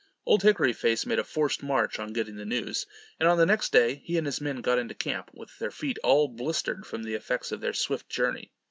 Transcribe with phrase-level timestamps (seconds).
[0.25, 2.87] Old Hickory face made a forced march on getting the news;
[3.19, 5.99] and on the next day, he and his men got into camp, with their feet
[6.03, 8.51] all blistered from the effects of their swift journey.